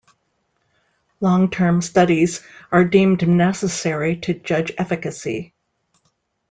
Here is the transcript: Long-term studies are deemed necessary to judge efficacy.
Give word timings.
Long-term 1.19 1.83
studies 1.83 2.41
are 2.71 2.83
deemed 2.83 3.27
necessary 3.27 4.15
to 4.21 4.33
judge 4.33 4.71
efficacy. 4.79 5.53